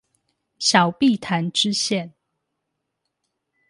[0.57, 2.13] 小碧潭支線